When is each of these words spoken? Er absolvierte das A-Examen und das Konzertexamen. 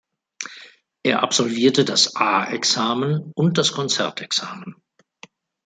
Er 1.03 1.21
absolvierte 1.21 1.85
das 1.85 2.15
A-Examen 2.15 3.31
und 3.35 3.59
das 3.59 3.71
Konzertexamen. 3.71 4.77